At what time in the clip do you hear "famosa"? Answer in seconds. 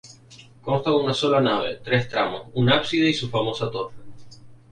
3.29-3.69